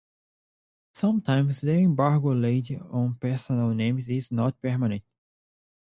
[0.95, 5.03] Sometimes the embargo laid on personal names is not permanent.